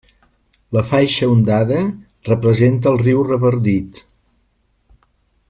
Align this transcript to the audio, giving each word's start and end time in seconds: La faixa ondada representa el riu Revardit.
La 0.77 0.81
faixa 0.91 1.29
ondada 1.33 1.81
representa 2.31 2.91
el 2.95 2.99
riu 3.03 3.23
Revardit. 3.29 4.03